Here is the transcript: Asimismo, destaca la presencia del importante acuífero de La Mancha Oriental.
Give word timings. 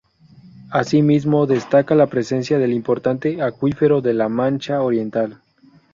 Asimismo, 0.71 1.45
destaca 1.45 1.93
la 1.93 2.07
presencia 2.07 2.57
del 2.57 2.73
importante 2.73 3.39
acuífero 3.43 4.01
de 4.01 4.15
La 4.15 4.29
Mancha 4.29 4.81
Oriental. 4.81 5.39